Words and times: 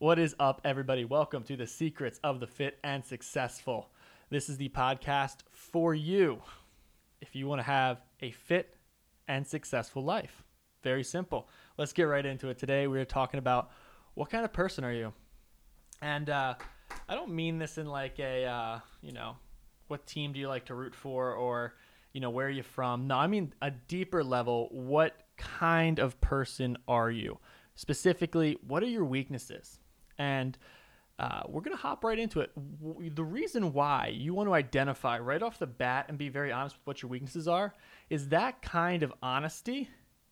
What 0.00 0.20
is 0.20 0.36
up, 0.38 0.60
everybody? 0.64 1.04
Welcome 1.04 1.42
to 1.42 1.56
the 1.56 1.66
Secrets 1.66 2.20
of 2.22 2.38
the 2.38 2.46
Fit 2.46 2.78
and 2.84 3.04
Successful. 3.04 3.90
This 4.30 4.48
is 4.48 4.56
the 4.56 4.68
podcast 4.68 5.38
for 5.50 5.92
you 5.92 6.40
if 7.20 7.34
you 7.34 7.48
want 7.48 7.58
to 7.58 7.64
have 7.64 8.02
a 8.20 8.30
fit 8.30 8.76
and 9.26 9.44
successful 9.44 10.04
life. 10.04 10.44
Very 10.84 11.02
simple. 11.02 11.48
Let's 11.76 11.92
get 11.92 12.04
right 12.04 12.24
into 12.24 12.48
it. 12.48 12.58
Today, 12.58 12.86
we're 12.86 13.04
talking 13.04 13.38
about 13.38 13.72
what 14.14 14.30
kind 14.30 14.44
of 14.44 14.52
person 14.52 14.84
are 14.84 14.92
you? 14.92 15.12
And 16.00 16.30
uh, 16.30 16.54
I 17.08 17.16
don't 17.16 17.34
mean 17.34 17.58
this 17.58 17.76
in 17.76 17.88
like 17.88 18.20
a, 18.20 18.44
uh, 18.44 18.78
you 19.02 19.10
know, 19.10 19.34
what 19.88 20.06
team 20.06 20.32
do 20.32 20.38
you 20.38 20.46
like 20.46 20.66
to 20.66 20.76
root 20.76 20.94
for 20.94 21.32
or, 21.32 21.74
you 22.12 22.20
know, 22.20 22.30
where 22.30 22.46
are 22.46 22.50
you 22.50 22.62
from? 22.62 23.08
No, 23.08 23.16
I 23.16 23.26
mean 23.26 23.52
a 23.60 23.72
deeper 23.72 24.22
level. 24.22 24.68
What 24.70 25.16
kind 25.36 25.98
of 25.98 26.20
person 26.20 26.78
are 26.86 27.10
you? 27.10 27.40
Specifically, 27.74 28.58
what 28.64 28.84
are 28.84 28.86
your 28.86 29.04
weaknesses? 29.04 29.80
And 30.18 30.58
uh, 31.18 31.42
we're 31.48 31.62
going 31.62 31.76
to 31.76 31.82
hop 31.82 32.04
right 32.04 32.18
into 32.18 32.40
it. 32.40 32.52
The 33.14 33.24
reason 33.24 33.72
why 33.72 34.12
you 34.14 34.34
want 34.34 34.48
to 34.48 34.54
identify 34.54 35.18
right 35.18 35.42
off 35.42 35.58
the 35.58 35.66
bat 35.66 36.06
and 36.08 36.16
be 36.16 36.28
very 36.28 36.52
honest 36.52 36.76
with 36.76 36.86
what 36.86 37.02
your 37.02 37.10
weaknesses 37.10 37.48
are 37.48 37.74
is 38.08 38.28
that 38.28 38.62
kind 38.62 39.02
of 39.02 39.12
honesty 39.22 39.88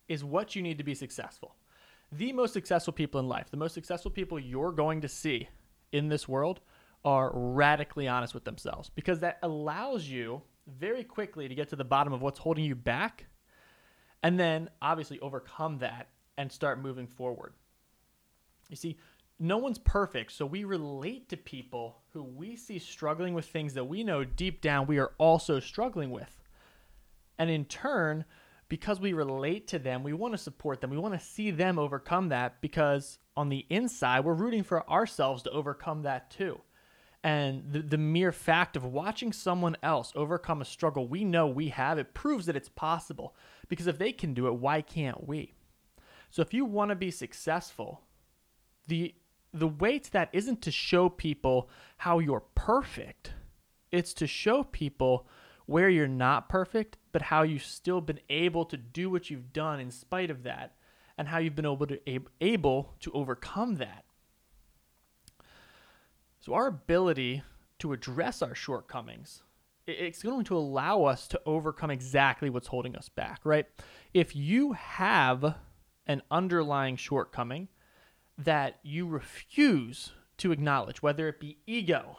is 0.07 0.23
what 0.23 0.55
you 0.55 0.61
need 0.61 0.77
to 0.77 0.83
be 0.85 0.95
successful. 0.95 1.55
The 2.13 2.31
most 2.31 2.53
successful 2.53 2.93
people 2.93 3.19
in 3.19 3.27
life, 3.27 3.51
the 3.51 3.57
most 3.57 3.73
successful 3.73 4.11
people 4.11 4.39
you're 4.39 4.71
going 4.71 5.01
to 5.01 5.09
see 5.09 5.49
in 5.91 6.07
this 6.07 6.27
world 6.27 6.61
are 7.03 7.31
radically 7.33 8.07
honest 8.07 8.33
with 8.33 8.45
themselves 8.45 8.89
because 8.89 9.19
that 9.19 9.39
allows 9.43 10.07
you 10.07 10.41
very 10.67 11.03
quickly 11.03 11.47
to 11.47 11.55
get 11.55 11.69
to 11.69 11.75
the 11.75 11.83
bottom 11.83 12.13
of 12.13 12.21
what's 12.21 12.39
holding 12.39 12.63
you 12.63 12.75
back 12.75 13.25
and 14.23 14.39
then 14.39 14.69
obviously 14.81 15.19
overcome 15.19 15.79
that 15.79 16.07
and 16.37 16.51
start 16.51 16.81
moving 16.81 17.07
forward. 17.07 17.53
You 18.69 18.75
see, 18.75 18.97
no 19.39 19.57
one's 19.57 19.77
perfect, 19.77 20.31
so 20.31 20.45
we 20.45 20.63
relate 20.63 21.29
to 21.29 21.37
people 21.37 21.99
who 22.13 22.23
we 22.23 22.55
see 22.55 22.79
struggling 22.79 23.33
with 23.33 23.45
things 23.45 23.73
that 23.75 23.85
we 23.85 24.03
know 24.03 24.23
deep 24.23 24.61
down 24.61 24.87
we 24.87 24.97
are 24.97 25.11
also 25.17 25.59
struggling 25.59 26.09
with. 26.09 26.41
And 27.37 27.49
in 27.49 27.65
turn, 27.65 28.25
because 28.69 28.99
we 28.99 29.13
relate 29.13 29.67
to 29.67 29.79
them, 29.79 30.03
we 30.03 30.13
want 30.13 30.33
to 30.33 30.37
support 30.39 30.81
them. 30.81 30.89
We 30.89 30.97
want 30.97 31.13
to 31.13 31.25
see 31.25 31.51
them 31.51 31.77
overcome 31.77 32.29
that 32.29 32.59
because 32.61 33.19
on 33.35 33.49
the 33.49 33.65
inside, 33.69 34.21
we're 34.21 34.33
rooting 34.33 34.63
for 34.63 34.89
ourselves 34.89 35.43
to 35.43 35.51
overcome 35.51 36.01
that 36.03 36.31
too. 36.31 36.59
And 37.23 37.71
the, 37.71 37.81
the 37.81 37.97
mere 37.97 38.31
fact 38.31 38.75
of 38.75 38.85
watching 38.85 39.33
someone 39.33 39.77
else 39.83 40.11
overcome 40.15 40.61
a 40.61 40.65
struggle 40.65 41.07
we 41.07 41.23
know 41.23 41.47
we 41.47 41.69
have, 41.69 41.97
it 41.97 42.13
proves 42.13 42.45
that 42.47 42.55
it's 42.55 42.69
possible. 42.69 43.35
Because 43.69 43.87
if 43.87 43.97
they 43.97 44.11
can 44.11 44.33
do 44.33 44.47
it, 44.47 44.55
why 44.55 44.81
can't 44.81 45.27
we? 45.27 45.53
So 46.29 46.41
if 46.41 46.53
you 46.53 46.65
want 46.65 46.89
to 46.89 46.95
be 46.95 47.11
successful, 47.11 48.01
the 48.87 49.13
the 49.59 49.67
way 49.67 49.99
to 49.99 50.11
that 50.13 50.29
isn't 50.33 50.61
to 50.63 50.71
show 50.71 51.09
people 51.09 51.69
how 51.97 52.19
you're 52.19 52.43
perfect. 52.55 53.33
It's 53.91 54.13
to 54.15 54.27
show 54.27 54.63
people 54.63 55.27
where 55.65 55.89
you're 55.89 56.07
not 56.07 56.49
perfect, 56.49 56.97
but 57.11 57.23
how 57.23 57.43
you've 57.43 57.63
still 57.63 58.01
been 58.01 58.19
able 58.29 58.65
to 58.65 58.77
do 58.77 59.09
what 59.09 59.29
you've 59.29 59.51
done 59.51 59.79
in 59.79 59.91
spite 59.91 60.29
of 60.29 60.43
that, 60.43 60.75
and 61.17 61.27
how 61.27 61.39
you've 61.39 61.55
been 61.55 61.65
able 61.65 61.87
to 61.87 61.99
able 62.39 62.93
to 63.01 63.11
overcome 63.11 63.75
that. 63.75 64.05
So 66.39 66.53
our 66.53 66.67
ability 66.67 67.43
to 67.79 67.93
address 67.93 68.41
our 68.41 68.55
shortcomings 68.55 69.41
it's 69.87 70.21
going 70.21 70.43
to 70.45 70.57
allow 70.57 71.05
us 71.05 71.27
to 71.29 71.41
overcome 71.45 71.89
exactly 71.89 72.49
what's 72.49 72.67
holding 72.67 72.95
us 72.95 73.09
back, 73.09 73.39
right? 73.45 73.65
If 74.13 74.35
you 74.35 74.73
have 74.73 75.55
an 76.05 76.21
underlying 76.29 76.97
shortcoming 76.97 77.69
that 78.37 78.79
you 78.83 79.07
refuse 79.07 80.11
to 80.37 80.51
acknowledge, 80.51 81.01
whether 81.01 81.27
it 81.27 81.39
be 81.39 81.57
ego, 81.65 82.17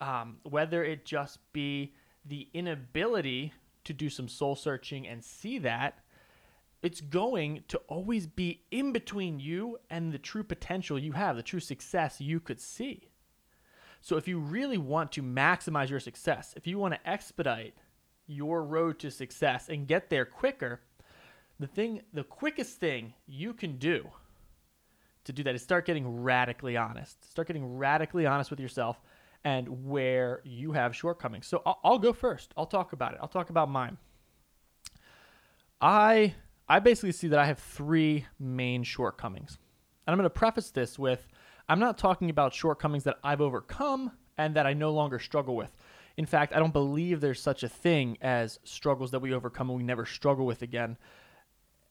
um, 0.00 0.38
whether 0.44 0.82
it 0.84 1.04
just 1.04 1.38
be 1.52 1.94
the 2.24 2.48
inability 2.54 3.52
to 3.84 3.92
do 3.92 4.08
some 4.08 4.28
soul 4.28 4.54
searching 4.54 5.06
and 5.06 5.22
see 5.22 5.58
that, 5.58 5.98
it's 6.82 7.00
going 7.00 7.64
to 7.68 7.78
always 7.88 8.26
be 8.26 8.62
in 8.70 8.92
between 8.92 9.40
you 9.40 9.78
and 9.90 10.12
the 10.12 10.18
true 10.18 10.44
potential 10.44 10.98
you 10.98 11.12
have, 11.12 11.36
the 11.36 11.42
true 11.42 11.60
success 11.60 12.20
you 12.20 12.38
could 12.38 12.60
see. 12.60 13.08
So, 14.00 14.16
if 14.16 14.28
you 14.28 14.38
really 14.38 14.78
want 14.78 15.10
to 15.12 15.22
maximize 15.22 15.88
your 15.90 15.98
success, 15.98 16.54
if 16.56 16.68
you 16.68 16.78
want 16.78 16.94
to 16.94 17.10
expedite 17.10 17.74
your 18.28 18.62
road 18.62 19.00
to 19.00 19.10
success 19.10 19.68
and 19.68 19.88
get 19.88 20.08
there 20.08 20.24
quicker, 20.24 20.80
the 21.58 21.66
thing, 21.66 22.02
the 22.12 22.22
quickest 22.22 22.78
thing 22.78 23.14
you 23.26 23.52
can 23.52 23.76
do 23.78 24.08
to 25.28 25.32
do 25.32 25.42
that 25.44 25.54
is 25.54 25.62
start 25.62 25.86
getting 25.86 26.22
radically 26.22 26.76
honest. 26.76 27.30
Start 27.30 27.46
getting 27.46 27.76
radically 27.76 28.26
honest 28.26 28.50
with 28.50 28.58
yourself 28.58 29.00
and 29.44 29.86
where 29.86 30.40
you 30.44 30.72
have 30.72 30.96
shortcomings. 30.96 31.46
So 31.46 31.62
I'll, 31.64 31.78
I'll, 31.84 31.98
go 31.98 32.12
first. 32.12 32.52
I'll 32.56 32.66
talk 32.66 32.92
about 32.92 33.12
it. 33.12 33.20
I'll 33.22 33.28
talk 33.28 33.50
about 33.50 33.70
mine. 33.70 33.98
I 35.80 36.34
I 36.68 36.80
basically 36.80 37.12
see 37.12 37.28
that 37.28 37.38
I 37.38 37.46
have 37.46 37.58
three 37.58 38.26
main 38.38 38.82
shortcomings. 38.82 39.58
And 40.06 40.12
I'm 40.12 40.18
going 40.18 40.24
to 40.24 40.30
preface 40.30 40.70
this 40.70 40.98
with 40.98 41.28
I'm 41.68 41.78
not 41.78 41.98
talking 41.98 42.30
about 42.30 42.54
shortcomings 42.54 43.04
that 43.04 43.18
I've 43.22 43.40
overcome 43.40 44.12
and 44.38 44.56
that 44.56 44.66
I 44.66 44.72
no 44.72 44.90
longer 44.92 45.18
struggle 45.18 45.56
with. 45.56 45.76
In 46.16 46.26
fact, 46.26 46.52
I 46.54 46.58
don't 46.58 46.72
believe 46.72 47.20
there's 47.20 47.40
such 47.40 47.62
a 47.62 47.68
thing 47.68 48.16
as 48.22 48.58
struggles 48.64 49.10
that 49.10 49.20
we 49.20 49.34
overcome 49.34 49.68
and 49.68 49.76
we 49.76 49.84
never 49.84 50.06
struggle 50.06 50.46
with 50.46 50.62
again 50.62 50.96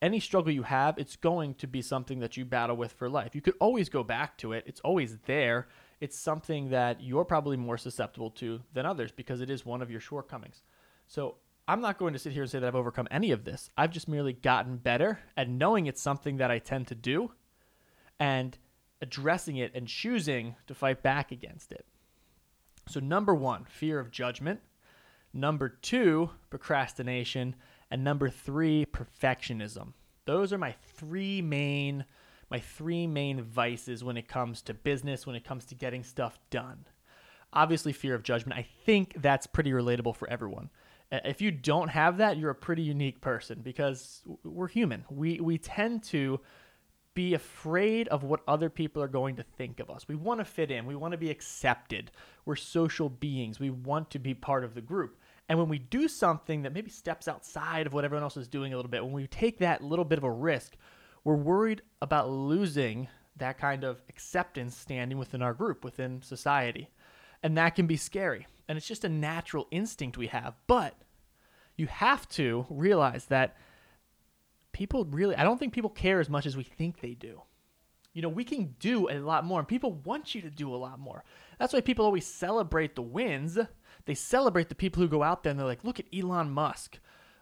any 0.00 0.20
struggle 0.20 0.52
you 0.52 0.62
have, 0.62 0.96
it's 0.98 1.16
going 1.16 1.54
to 1.54 1.66
be 1.66 1.82
something 1.82 2.20
that 2.20 2.36
you 2.36 2.44
battle 2.44 2.76
with 2.76 2.92
for 2.92 3.08
life. 3.08 3.34
You 3.34 3.40
could 3.40 3.56
always 3.60 3.88
go 3.88 4.02
back 4.02 4.36
to 4.38 4.52
it, 4.52 4.64
it's 4.66 4.80
always 4.80 5.18
there. 5.26 5.68
It's 6.00 6.16
something 6.16 6.70
that 6.70 7.02
you're 7.02 7.24
probably 7.24 7.56
more 7.56 7.76
susceptible 7.76 8.30
to 8.32 8.60
than 8.72 8.86
others 8.86 9.10
because 9.10 9.40
it 9.40 9.50
is 9.50 9.66
one 9.66 9.82
of 9.82 9.90
your 9.90 10.00
shortcomings. 10.00 10.62
So 11.08 11.36
I'm 11.66 11.80
not 11.80 11.98
going 11.98 12.12
to 12.12 12.18
sit 12.18 12.32
here 12.32 12.42
and 12.42 12.50
say 12.50 12.60
that 12.60 12.66
I've 12.66 12.76
overcome 12.76 13.08
any 13.10 13.32
of 13.32 13.44
this. 13.44 13.68
I've 13.76 13.90
just 13.90 14.08
merely 14.08 14.32
gotten 14.32 14.76
better 14.76 15.18
at 15.36 15.50
knowing 15.50 15.86
it's 15.86 16.00
something 16.00 16.36
that 16.36 16.50
I 16.50 16.60
tend 16.60 16.86
to 16.88 16.94
do 16.94 17.32
and 18.20 18.56
addressing 19.02 19.56
it 19.56 19.72
and 19.74 19.86
choosing 19.86 20.56
to 20.66 20.74
fight 20.74 21.02
back 21.02 21.32
against 21.32 21.72
it. 21.72 21.84
So, 22.88 23.00
number 23.00 23.34
one, 23.34 23.64
fear 23.64 23.98
of 24.00 24.10
judgment. 24.10 24.60
Number 25.34 25.68
two, 25.68 26.30
procrastination 26.48 27.54
and 27.90 28.04
number 28.04 28.28
three, 28.28 28.86
perfectionism. 28.86 29.92
Those 30.24 30.52
are 30.52 30.58
my 30.58 30.74
three 30.96 31.40
main 31.40 32.04
my 32.50 32.60
three 32.60 33.06
main 33.06 33.42
vices 33.42 34.02
when 34.02 34.16
it 34.16 34.26
comes 34.26 34.62
to 34.62 34.74
business, 34.74 35.26
when 35.26 35.36
it 35.36 35.44
comes 35.44 35.66
to 35.66 35.74
getting 35.74 36.02
stuff 36.02 36.38
done. 36.50 36.86
Obviously, 37.52 37.92
fear 37.92 38.14
of 38.14 38.22
judgment. 38.22 38.58
I 38.58 38.66
think 38.84 39.14
that's 39.20 39.46
pretty 39.46 39.70
relatable 39.70 40.16
for 40.16 40.28
everyone. 40.30 40.70
If 41.10 41.40
you 41.40 41.50
don't 41.50 41.88
have 41.88 42.18
that, 42.18 42.36
you're 42.36 42.50
a 42.50 42.54
pretty 42.54 42.82
unique 42.82 43.20
person 43.20 43.60
because 43.62 44.22
we're 44.44 44.68
human. 44.68 45.04
We 45.10 45.40
we 45.40 45.58
tend 45.58 46.02
to 46.04 46.40
be 47.14 47.34
afraid 47.34 48.06
of 48.08 48.22
what 48.22 48.40
other 48.46 48.70
people 48.70 49.02
are 49.02 49.08
going 49.08 49.34
to 49.36 49.42
think 49.42 49.80
of 49.80 49.90
us. 49.90 50.06
We 50.06 50.14
want 50.14 50.40
to 50.40 50.44
fit 50.44 50.70
in. 50.70 50.86
We 50.86 50.94
want 50.94 51.12
to 51.12 51.18
be 51.18 51.30
accepted. 51.30 52.12
We're 52.44 52.56
social 52.56 53.08
beings. 53.08 53.58
We 53.58 53.70
want 53.70 54.10
to 54.10 54.18
be 54.18 54.34
part 54.34 54.62
of 54.62 54.74
the 54.74 54.80
group. 54.80 55.18
And 55.48 55.58
when 55.58 55.68
we 55.68 55.78
do 55.78 56.08
something 56.08 56.62
that 56.62 56.74
maybe 56.74 56.90
steps 56.90 57.26
outside 57.26 57.86
of 57.86 57.92
what 57.92 58.04
everyone 58.04 58.22
else 58.22 58.36
is 58.36 58.48
doing 58.48 58.72
a 58.72 58.76
little 58.76 58.90
bit, 58.90 59.02
when 59.02 59.14
we 59.14 59.26
take 59.26 59.58
that 59.58 59.82
little 59.82 60.04
bit 60.04 60.18
of 60.18 60.24
a 60.24 60.30
risk, 60.30 60.76
we're 61.24 61.36
worried 61.36 61.82
about 62.02 62.30
losing 62.30 63.08
that 63.36 63.58
kind 63.58 63.84
of 63.84 64.02
acceptance 64.08 64.76
standing 64.76 65.16
within 65.16 65.42
our 65.42 65.54
group, 65.54 65.84
within 65.84 66.20
society. 66.22 66.90
And 67.42 67.56
that 67.56 67.76
can 67.76 67.86
be 67.86 67.96
scary. 67.96 68.46
And 68.68 68.76
it's 68.76 68.88
just 68.88 69.04
a 69.04 69.08
natural 69.08 69.68
instinct 69.70 70.18
we 70.18 70.26
have. 70.26 70.54
But 70.66 70.94
you 71.76 71.86
have 71.86 72.28
to 72.30 72.66
realize 72.68 73.26
that 73.26 73.56
people 74.72 75.04
really, 75.06 75.36
I 75.36 75.44
don't 75.44 75.58
think 75.58 75.72
people 75.72 75.90
care 75.90 76.20
as 76.20 76.28
much 76.28 76.44
as 76.44 76.56
we 76.56 76.64
think 76.64 77.00
they 77.00 77.14
do. 77.14 77.42
You 78.12 78.22
know, 78.22 78.28
we 78.28 78.44
can 78.44 78.74
do 78.80 79.08
a 79.08 79.20
lot 79.20 79.44
more, 79.44 79.60
and 79.60 79.68
people 79.68 79.92
want 79.92 80.34
you 80.34 80.42
to 80.42 80.50
do 80.50 80.74
a 80.74 80.76
lot 80.76 80.98
more. 80.98 81.24
That's 81.58 81.72
why 81.72 81.80
people 81.80 82.04
always 82.04 82.26
celebrate 82.26 82.96
the 82.96 83.02
wins 83.02 83.58
they 84.08 84.14
celebrate 84.14 84.70
the 84.70 84.74
people 84.74 85.02
who 85.02 85.08
go 85.08 85.22
out 85.22 85.42
there 85.42 85.50
and 85.50 85.60
they're 85.60 85.66
like, 85.66 85.84
look 85.84 86.00
at 86.00 86.06
Elon 86.16 86.50
Musk. 86.50 86.98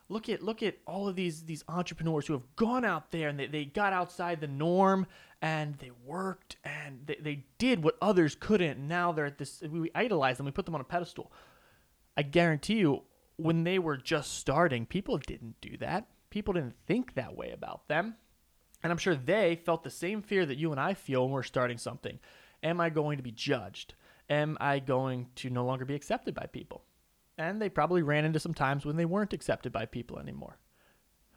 Look 0.09 0.29
at 0.29 0.43
look 0.43 0.65
at 0.65 0.79
all 0.85 1.07
of 1.07 1.15
these 1.15 1.45
these 1.45 1.63
entrepreneurs 1.69 2.27
who 2.27 2.33
have 2.33 2.57
gone 2.57 2.85
out 2.85 3.13
there 3.13 3.29
and 3.29 3.39
they, 3.39 3.47
they 3.47 3.65
got 3.65 3.93
outside 3.93 4.41
the 4.41 4.49
norm 4.49 5.07
and 5.41 5.79
they 5.79 5.93
worked 6.05 6.57
and 6.65 7.03
they, 7.07 7.19
they 7.21 7.45
did 7.59 7.85
what 7.85 7.97
others 8.03 8.35
couldn't. 8.35 8.81
Now 8.81 9.13
they're 9.13 9.27
at 9.27 9.39
this 9.39 9.63
we 9.63 9.93
idolize 9.95 10.39
them, 10.39 10.47
we 10.47 10.51
put 10.51 10.65
them 10.65 10.75
on 10.75 10.81
a 10.81 10.85
pedestal. 10.85 11.31
I 12.17 12.23
guarantee 12.23 12.79
you, 12.79 13.03
when 13.37 13.63
they 13.63 13.79
were 13.79 13.97
just 13.97 14.35
starting, 14.37 14.87
people 14.87 15.19
didn't 15.19 15.61
do 15.61 15.77
that. 15.77 16.09
People 16.31 16.55
didn't 16.55 16.75
think 16.89 17.15
that 17.15 17.37
way 17.37 17.53
about 17.53 17.87
them. 17.87 18.17
And 18.83 18.91
I'm 18.91 18.99
sure 18.99 19.15
they 19.15 19.55
felt 19.55 19.85
the 19.85 19.91
same 19.91 20.21
fear 20.21 20.45
that 20.45 20.59
you 20.59 20.73
and 20.73 20.81
I 20.81 20.95
feel 20.95 21.23
when 21.23 21.33
we're 21.33 21.45
starting 21.45 21.79
something. 21.79 22.19
Am 22.65 22.81
I 22.81 22.91
going 22.91 23.19
to 23.19 23.23
be 23.23 23.31
judged? 23.31 23.95
Am 24.29 24.57
I 24.61 24.79
going 24.79 25.29
to 25.37 25.51
no 25.51 25.65
longer 25.65 25.85
be 25.85 25.95
accepted 25.95 26.35
by 26.35 26.47
people? 26.47 26.85
And 27.39 27.61
they 27.61 27.69
probably 27.69 28.03
ran 28.03 28.25
into 28.25 28.41
some 28.41 28.55
times 28.55 28.85
when 28.85 28.97
they 28.97 29.05
weren't 29.05 29.33
accepted 29.33 29.73
by 29.73 29.87
people 29.87 30.19
anymore. 30.19 30.59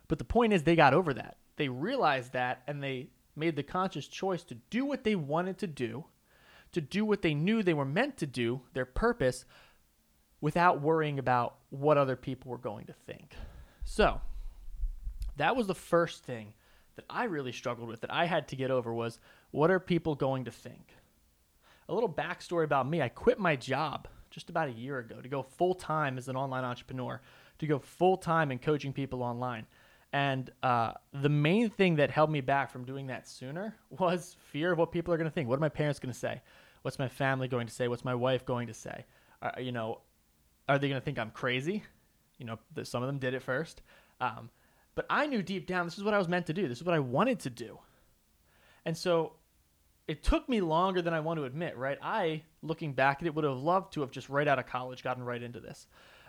But 0.08 0.18
the 0.18 0.26
point 0.26 0.54
is, 0.54 0.64
they 0.64 0.76
got 0.76 0.94
over 0.94 1.14
that. 1.14 1.38
They 1.58 1.70
realized 1.70 2.34
that 2.34 2.64
and 2.68 2.82
they 2.82 3.10
made 3.36 3.56
the 3.56 3.64
conscious 3.64 4.08
choice 4.08 4.44
to 4.46 4.56
do 4.70 4.86
what 4.86 5.04
they 5.04 5.16
wanted 5.16 5.58
to 5.60 5.68
do, 5.68 6.06
to 6.72 6.82
do 6.82 7.06
what 7.06 7.22
they 7.22 7.34
knew 7.34 7.62
they 7.62 7.74
were 7.74 7.86
meant 7.86 8.18
to 8.18 8.28
do, 8.28 8.62
their 8.74 8.86
purpose, 8.86 9.46
without 10.42 10.82
worrying 10.82 11.20
about 11.20 11.56
what 11.70 11.98
other 11.98 12.16
people 12.16 12.52
were 12.52 12.58
going 12.58 12.86
to 12.86 12.94
think. 12.94 13.36
So, 13.84 14.22
that 15.38 15.56
was 15.56 15.68
the 15.68 15.76
first 15.76 16.24
thing 16.24 16.54
that 16.96 17.06
I 17.10 17.26
really 17.26 17.52
struggled 17.52 17.88
with 17.88 18.02
that 18.02 18.14
I 18.14 18.26
had 18.26 18.48
to 18.50 18.56
get 18.56 18.72
over 18.72 18.94
was 18.94 19.20
what 19.52 19.72
are 19.72 19.80
people 19.80 20.16
going 20.16 20.46
to 20.46 20.52
think? 20.52 20.94
A 21.90 21.94
little 21.94 22.10
backstory 22.10 22.64
about 22.64 22.88
me 22.88 23.02
I 23.02 23.10
quit 23.10 23.40
my 23.40 23.56
job 23.56 24.08
just 24.30 24.50
about 24.50 24.70
a 24.70 24.72
year 24.72 25.00
ago 25.00 25.22
to 25.22 25.28
go 25.28 25.42
full 25.42 25.74
time 25.74 26.18
as 26.18 26.28
an 26.28 26.36
online 26.36 26.64
entrepreneur, 26.64 27.20
to 27.58 27.68
go 27.68 27.80
full 27.80 28.16
time 28.16 28.52
in 28.52 28.60
coaching 28.60 28.94
people 28.94 29.24
online. 29.24 29.66
And 30.14 30.50
uh, 30.64 30.94
the 31.14 31.30
main 31.30 31.70
thing 31.70 31.96
that 31.96 32.10
held 32.10 32.32
me 32.32 32.42
back 32.42 32.72
from 32.72 32.86
doing 32.86 33.08
that 33.08 33.28
sooner 33.28 33.76
was 33.90 34.36
fear 34.40 34.72
of 34.72 34.78
what 34.78 34.92
people 34.92 35.14
are 35.14 35.18
going 35.18 35.30
to 35.30 35.34
think. 35.34 35.50
What 35.50 35.58
are 35.58 35.62
my 35.62 35.70
parents 35.70 36.00
going 36.00 36.14
to 36.14 36.18
say? 36.18 36.42
What's 36.82 36.98
my 36.98 37.08
family 37.08 37.48
going 37.48 37.68
to 37.68 37.74
say? 37.74 37.88
What's 37.88 38.06
my 38.06 38.16
wife 38.16 38.46
going 38.46 38.68
to 38.68 38.74
say? 38.74 39.06
Uh, 39.42 39.52
you 39.60 39.72
know, 39.72 40.02
are 40.68 40.80
they 40.80 40.90
going 40.90 41.00
to 41.00 41.04
think 41.04 41.20
I'm 41.20 41.32
crazy? 41.32 41.84
You 42.38 42.46
know, 42.46 42.60
some 42.84 43.04
of 43.04 43.08
them 43.08 43.20
did 43.20 43.34
it 43.34 43.44
first. 43.44 43.82
Um, 44.22 44.50
but 44.96 45.06
I 45.10 45.28
knew 45.28 45.44
deep 45.44 45.68
down 45.68 45.86
this 45.86 45.98
is 45.98 46.04
what 46.04 46.14
I 46.14 46.18
was 46.18 46.28
meant 46.28 46.48
to 46.48 46.54
do. 46.54 46.68
This 46.68 46.80
is 46.80 46.84
what 46.84 46.96
I 46.96 47.00
wanted 47.00 47.40
to 47.42 47.50
do. 47.50 47.80
And 48.86 48.98
so 48.98 49.34
it 50.10 50.24
took 50.24 50.50
me 50.50 50.60
longer 50.60 51.04
than 51.04 51.14
I 51.14 51.20
want 51.20 51.38
to 51.40 51.44
admit, 51.44 51.78
right? 51.78 52.00
I, 52.02 52.42
looking 52.64 52.94
back 52.94 53.22
at 53.22 53.28
it, 53.28 53.36
would 53.36 53.44
have 53.44 53.58
loved 53.58 53.94
to 53.94 54.02
have 54.02 54.10
just 54.10 54.28
right 54.28 54.48
out 54.48 54.58
of 54.58 54.66
college 54.66 55.04
gotten 55.04 55.24
right 55.24 55.42
into 55.42 55.60
this. 55.60 55.86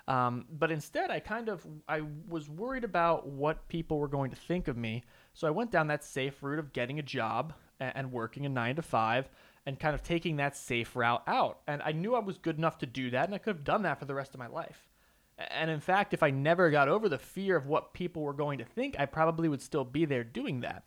Um, 0.06 0.44
but 0.50 0.70
instead, 0.70 1.10
I 1.10 1.18
kind 1.18 1.48
of 1.48 1.66
I 1.88 2.02
was 2.28 2.46
worried 2.50 2.84
about 2.84 3.26
what 3.26 3.68
people 3.68 3.98
were 3.98 4.06
going 4.08 4.30
to 4.32 4.36
think 4.36 4.68
of 4.68 4.76
me, 4.76 5.04
so 5.32 5.48
I 5.48 5.50
went 5.50 5.70
down 5.70 5.86
that 5.86 6.04
safe 6.04 6.42
route 6.42 6.58
of 6.58 6.74
getting 6.74 6.98
a 6.98 7.02
job 7.02 7.54
and, 7.80 7.92
and 7.96 8.12
working 8.12 8.44
a 8.44 8.50
nine 8.50 8.76
to 8.76 8.82
five, 8.82 9.30
and 9.64 9.80
kind 9.80 9.94
of 9.94 10.02
taking 10.02 10.36
that 10.36 10.56
safe 10.56 10.94
route 10.94 11.22
out. 11.26 11.60
And 11.66 11.80
I 11.82 11.92
knew 11.92 12.14
I 12.14 12.20
was 12.20 12.36
good 12.36 12.58
enough 12.58 12.76
to 12.78 12.86
do 12.86 13.10
that, 13.10 13.24
and 13.24 13.34
I 13.34 13.38
could 13.38 13.56
have 13.56 13.64
done 13.64 13.82
that 13.82 13.98
for 13.98 14.04
the 14.04 14.14
rest 14.14 14.34
of 14.34 14.40
my 14.40 14.48
life. 14.48 14.90
And 15.38 15.70
in 15.70 15.80
fact, 15.80 16.12
if 16.12 16.22
I 16.22 16.30
never 16.30 16.70
got 16.70 16.88
over 16.88 17.08
the 17.08 17.18
fear 17.18 17.56
of 17.56 17.66
what 17.66 17.94
people 17.94 18.22
were 18.22 18.34
going 18.34 18.58
to 18.58 18.64
think, 18.64 18.96
I 18.98 19.06
probably 19.06 19.48
would 19.48 19.62
still 19.62 19.84
be 19.84 20.04
there 20.04 20.24
doing 20.24 20.60
that. 20.60 20.84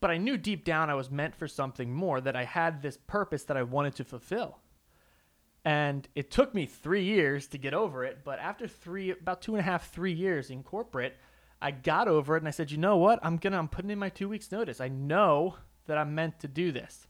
But 0.00 0.10
I 0.10 0.16
knew 0.16 0.36
deep 0.36 0.64
down 0.64 0.90
I 0.90 0.94
was 0.94 1.10
meant 1.10 1.34
for 1.34 1.48
something 1.48 1.92
more, 1.92 2.20
that 2.20 2.36
I 2.36 2.44
had 2.44 2.82
this 2.82 2.96
purpose 2.96 3.44
that 3.44 3.56
I 3.56 3.62
wanted 3.62 3.96
to 3.96 4.04
fulfill. 4.04 4.58
And 5.64 6.08
it 6.14 6.30
took 6.30 6.54
me 6.54 6.66
three 6.66 7.04
years 7.04 7.48
to 7.48 7.58
get 7.58 7.74
over 7.74 8.04
it. 8.04 8.20
But 8.24 8.38
after 8.38 8.68
three, 8.68 9.10
about 9.10 9.42
two 9.42 9.54
and 9.54 9.60
a 9.60 9.64
half, 9.64 9.90
three 9.90 10.12
years 10.12 10.50
in 10.50 10.62
corporate, 10.62 11.16
I 11.60 11.72
got 11.72 12.06
over 12.06 12.36
it 12.36 12.40
and 12.40 12.48
I 12.48 12.52
said, 12.52 12.70
you 12.70 12.78
know 12.78 12.96
what? 12.96 13.18
I'm 13.22 13.36
gonna, 13.36 13.58
I'm 13.58 13.68
putting 13.68 13.90
in 13.90 13.98
my 13.98 14.08
two 14.08 14.28
weeks 14.28 14.52
notice. 14.52 14.80
I 14.80 14.88
know 14.88 15.56
that 15.86 15.98
I'm 15.98 16.14
meant 16.14 16.38
to 16.40 16.48
do 16.48 16.70
this. 16.70 17.08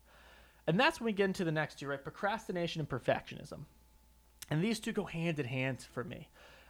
And 0.66 0.80
that's 0.80 1.00
when 1.00 1.06
we 1.06 1.12
get 1.12 1.24
into 1.24 1.44
the 1.44 1.52
next 1.52 1.80
year, 1.80 1.90
right? 1.90 2.02
Procrastination 2.02 2.80
and 2.80 2.88
perfectionism. 2.88 3.64
And 4.50 4.64
these 4.64 4.80
two 4.80 4.92
go 4.92 5.04
hand 5.04 5.38
in 5.38 5.46
hand 5.46 5.86
for 5.92 6.04
me. 6.04 6.28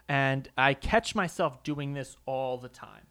And 0.09 0.49
I 0.57 0.75
catch 0.75 1.15
myself 1.15 1.63
doing 1.63 1.95
this 1.95 2.17
all 2.27 2.59
the 2.59 2.69
time. 2.69 3.07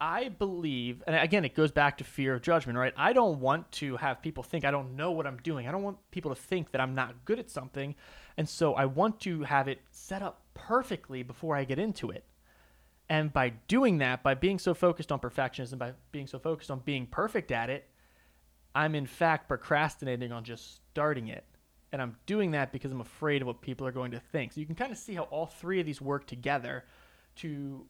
I 0.00 0.28
believe, 0.28 1.02
and 1.06 1.14
again, 1.14 1.44
it 1.44 1.54
goes 1.54 1.70
back 1.70 1.98
to 1.98 2.04
fear 2.04 2.34
of 2.34 2.42
judgment, 2.42 2.78
right? 2.78 2.94
I 2.96 3.12
don't 3.12 3.40
want 3.40 3.70
to 3.72 3.96
have 3.96 4.22
people 4.22 4.42
think 4.42 4.64
I 4.64 4.70
don't 4.70 4.96
know 4.96 5.10
what 5.10 5.26
I'm 5.26 5.36
doing. 5.38 5.68
I 5.68 5.72
don't 5.72 5.82
want 5.82 5.98
people 6.10 6.34
to 6.34 6.40
think 6.40 6.70
that 6.72 6.80
I'm 6.80 6.94
not 6.94 7.24
good 7.24 7.38
at 7.38 7.50
something. 7.50 7.94
And 8.36 8.48
so 8.48 8.74
I 8.74 8.86
want 8.86 9.20
to 9.20 9.42
have 9.42 9.68
it 9.68 9.80
set 9.90 10.22
up 10.22 10.42
perfectly 10.54 11.22
before 11.22 11.54
I 11.54 11.64
get 11.64 11.78
into 11.78 12.10
it. 12.10 12.24
And 13.10 13.32
by 13.32 13.50
doing 13.68 13.98
that, 13.98 14.22
by 14.22 14.34
being 14.34 14.58
so 14.58 14.72
focused 14.72 15.12
on 15.12 15.18
perfectionism, 15.18 15.78
by 15.78 15.92
being 16.12 16.26
so 16.26 16.38
focused 16.38 16.70
on 16.70 16.78
being 16.80 17.06
perfect 17.06 17.50
at 17.50 17.68
it, 17.68 17.86
I'm 18.74 18.94
in 18.94 19.06
fact 19.06 19.48
procrastinating 19.48 20.32
on 20.32 20.44
just 20.44 20.76
starting 20.90 21.28
it 21.28 21.44
and 21.92 22.00
I'm 22.00 22.16
doing 22.26 22.52
that 22.52 22.72
because 22.72 22.92
I'm 22.92 23.00
afraid 23.00 23.42
of 23.42 23.46
what 23.46 23.60
people 23.60 23.86
are 23.86 23.92
going 23.92 24.12
to 24.12 24.20
think. 24.20 24.52
So 24.52 24.60
you 24.60 24.66
can 24.66 24.74
kind 24.76 24.92
of 24.92 24.98
see 24.98 25.14
how 25.14 25.22
all 25.24 25.46
three 25.46 25.80
of 25.80 25.86
these 25.86 26.00
work 26.00 26.26
together 26.26 26.84
to 27.36 27.84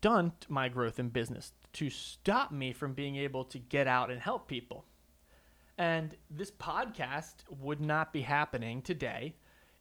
stunt 0.00 0.46
my 0.48 0.66
growth 0.66 0.98
in 0.98 1.10
business, 1.10 1.52
to 1.74 1.90
stop 1.90 2.50
me 2.50 2.72
from 2.72 2.94
being 2.94 3.16
able 3.16 3.44
to 3.44 3.58
get 3.58 3.86
out 3.86 4.10
and 4.10 4.18
help 4.18 4.48
people. 4.48 4.86
And 5.76 6.16
this 6.30 6.50
podcast 6.50 7.34
would 7.50 7.82
not 7.82 8.10
be 8.10 8.22
happening 8.22 8.80
today 8.80 9.34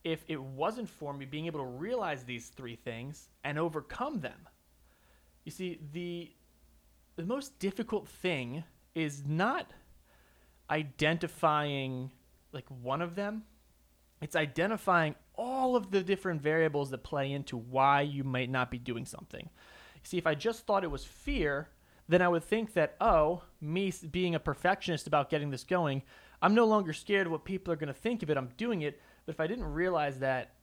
if 0.03 0.25
it 0.27 0.41
wasn't 0.41 0.89
for 0.89 1.13
me 1.13 1.23
being 1.23 1.45
able 1.45 1.61
to 1.61 1.65
realize 1.65 2.25
these 2.25 2.49
three 2.49 2.75
things 2.75 3.29
and 3.45 3.57
overcome 3.57 4.19
them. 4.19 4.47
You 5.45 5.53
see, 5.53 5.79
the 5.93 6.31
the 7.15 7.23
most 7.23 7.57
difficult 7.59 8.07
thing 8.09 8.65
is 8.95 9.23
not 9.25 9.71
identifying 10.69 12.11
like 12.51 12.67
one 12.81 13.01
of 13.01 13.15
them. 13.15 13.43
It's 14.21 14.35
identifying 14.35 15.15
all 15.35 15.77
of 15.77 15.91
the 15.91 16.03
different 16.03 16.41
variables 16.41 16.89
that 16.89 17.03
play 17.03 17.31
into 17.31 17.55
why 17.55 18.01
you 18.01 18.25
might 18.25 18.49
not 18.49 18.69
be 18.69 18.79
doing 18.79 19.05
something. 19.05 19.49
See, 20.03 20.17
if 20.17 20.27
I 20.27 20.35
just 20.35 20.65
thought 20.65 20.83
it 20.83 20.91
was 20.91 21.05
fear, 21.05 21.69
then 22.07 22.21
I 22.21 22.27
would 22.27 22.43
think 22.43 22.73
that, 22.73 22.95
oh, 22.99 23.43
me 23.61 23.93
being 24.11 24.35
a 24.35 24.39
perfectionist 24.39 25.07
about 25.07 25.29
getting 25.29 25.51
this 25.51 25.63
going, 25.63 26.01
I'm 26.41 26.55
no 26.55 26.65
longer 26.65 26.93
scared 26.93 27.27
what 27.27 27.45
people 27.45 27.71
are 27.73 27.77
going 27.77 27.93
to 27.93 27.93
think 27.93 28.23
of 28.23 28.29
it. 28.29 28.37
I'm 28.37 28.49
doing 28.57 28.81
it. 28.81 28.99
But 29.25 29.35
if 29.35 29.39
I 29.39 29.47
didn't 29.47 29.71
realize 29.71 30.19
that 30.19 30.53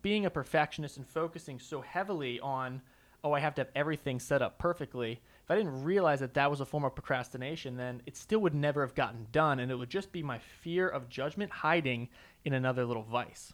being 0.00 0.26
a 0.26 0.30
perfectionist 0.30 0.96
and 0.96 1.06
focusing 1.06 1.58
so 1.58 1.80
heavily 1.80 2.40
on, 2.40 2.82
oh, 3.22 3.32
I 3.32 3.40
have 3.40 3.54
to 3.56 3.62
have 3.62 3.70
everything 3.74 4.18
set 4.18 4.42
up 4.42 4.58
perfectly, 4.58 5.20
if 5.44 5.50
I 5.50 5.56
didn't 5.56 5.84
realize 5.84 6.20
that 6.20 6.34
that 6.34 6.50
was 6.50 6.60
a 6.60 6.66
form 6.66 6.84
of 6.84 6.94
procrastination, 6.94 7.76
then 7.76 8.02
it 8.06 8.16
still 8.16 8.40
would 8.40 8.54
never 8.54 8.80
have 8.80 8.94
gotten 8.94 9.26
done, 9.32 9.60
and 9.60 9.70
it 9.70 9.76
would 9.76 9.90
just 9.90 10.12
be 10.12 10.22
my 10.22 10.38
fear 10.38 10.88
of 10.88 11.08
judgment 11.08 11.50
hiding 11.50 12.08
in 12.44 12.54
another 12.54 12.84
little 12.84 13.02
vice. 13.02 13.52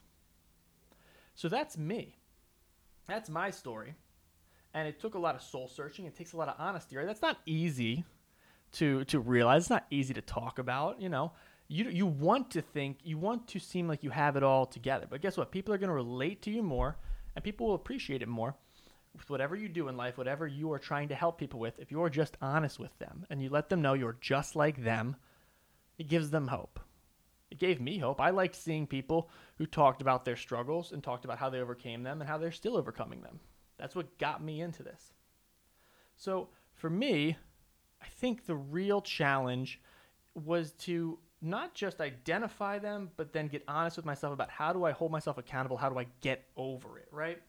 So 1.35 1.49
that's 1.49 1.77
me. 1.77 2.17
That's 3.07 3.31
my 3.31 3.51
story. 3.51 3.95
And 4.75 4.87
it 4.87 5.01
took 5.01 5.15
a 5.15 5.19
lot 5.19 5.35
of 5.35 5.43
soul 5.43 5.69
searching. 5.69 6.07
It 6.07 6.17
takes 6.17 6.33
a 6.33 6.37
lot 6.37 6.49
of 6.49 6.55
honesty, 6.59 6.97
right? 6.97 7.07
That's 7.07 7.23
not 7.23 7.39
easy 7.47 8.05
to 8.73 9.05
to 9.05 9.19
realize. 9.19 9.63
It's 9.63 9.71
not 9.71 9.87
easy 9.91 10.15
to 10.15 10.23
talk 10.23 10.59
about, 10.59 11.01
you 11.01 11.09
know. 11.09 11.33
You 11.69 11.89
you 11.91 12.07
want 12.07 12.51
to 12.53 12.63
think, 12.63 12.99
you 13.03 13.19
want 13.19 13.47
to 13.49 13.59
seem 13.59 13.89
like 13.89 14.03
you 14.03 14.11
have 14.11 14.37
it 14.37 14.43
all 14.43 14.67
together. 14.67 15.07
But 15.09 15.21
guess 15.21 15.37
what? 15.37 15.51
People 15.51 15.75
are 15.75 15.79
going 15.79 15.89
to 15.89 15.95
relate 15.95 16.43
to 16.43 16.51
you 16.51 16.63
more 16.63 16.97
and 17.35 17.45
people 17.45 17.69
will 17.69 17.75
appreciate 17.75 18.23
it 18.23 18.29
more 18.29 18.57
with 19.19 19.31
whatever 19.31 19.57
you 19.57 19.69
do 19.69 19.89
in 19.89 19.97
life, 19.97 20.17
whatever 20.17 20.47
you 20.47 20.73
are 20.73 20.79
trying 20.79 21.09
to 21.09 21.15
help 21.15 21.39
people 21.39 21.61
with, 21.61 21.79
if 21.79 21.91
you're 21.91 22.09
just 22.09 22.37
honest 22.41 22.79
with 22.79 22.97
them 22.99 23.27
and 23.31 23.43
you 23.43 23.49
let 23.49 23.69
them 23.69 23.83
know 23.83 23.95
you're 23.95 24.17
just 24.21 24.57
like 24.57 24.83
them, 24.83 25.17
it 25.99 26.09
gives 26.09 26.31
them 26.31 26.49
hope. 26.49 26.81
It 27.51 27.59
gave 27.59 27.81
me 27.81 27.99
hope. 27.99 28.21
I 28.21 28.31
liked 28.31 28.55
seeing 28.55 28.87
people 28.87 29.31
who 29.57 29.67
talked 29.67 30.03
about 30.03 30.25
their 30.25 30.37
struggles 30.37 30.93
and 30.93 31.03
talked 31.03 31.25
about 31.25 31.39
how 31.39 31.51
they 31.51 31.61
overcame 31.61 32.03
them 32.03 32.21
and 32.21 32.29
how 32.29 32.39
they're 32.39 32.53
still 32.53 32.77
overcoming 32.77 33.23
them. 33.23 33.41
That's 33.79 33.95
what 33.95 34.19
got 34.19 34.43
me 34.43 34.61
into 34.61 34.83
this. 34.83 35.13
So 36.17 36.49
for 36.75 36.91
me, 36.91 37.37
I 38.03 38.07
think 38.07 38.47
the 38.47 38.57
real 38.57 39.01
challenge 39.01 39.81
was 40.35 40.73
to 40.73 41.19
not 41.41 41.75
just 41.75 42.01
identify 42.01 42.79
them, 42.79 43.11
but 43.17 43.33
then 43.33 43.47
get 43.47 43.63
honest 43.69 43.97
with 43.97 44.07
myself 44.07 44.33
about 44.33 44.51
how 44.51 44.73
do 44.73 44.85
I 44.85 44.91
hold 44.91 45.13
myself 45.13 45.39
accountable? 45.39 45.77
How 45.77 45.89
do 45.89 45.99
I 45.99 46.07
get 46.21 46.45
over 46.57 46.99
it, 46.99 47.09
right? 47.13 47.41